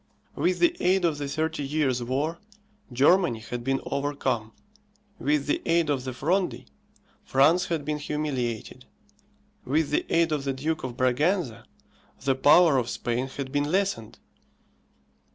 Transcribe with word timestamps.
With 0.35 0.57
the 0.57 0.75
aid 0.79 1.05
of 1.05 1.19
the 1.19 1.27
Thirty 1.27 1.61
Years' 1.61 2.01
War, 2.01 2.39
Germany 2.91 3.37
had 3.37 3.63
been 3.63 3.79
overcome; 3.85 4.51
with 5.19 5.45
the 5.45 5.61
aid 5.63 5.91
of 5.91 6.05
the 6.05 6.11
Fronde, 6.11 6.65
France 7.23 7.67
had 7.67 7.85
been 7.85 7.99
humiliated; 7.99 8.85
with 9.63 9.91
the 9.91 10.03
aid 10.09 10.31
of 10.31 10.43
the 10.43 10.53
Duke 10.53 10.83
of 10.83 10.97
Braganza, 10.97 11.65
the 12.19 12.33
power 12.33 12.79
of 12.79 12.89
Spain 12.89 13.27
had 13.27 13.51
been 13.51 13.65
lessened. 13.71 14.17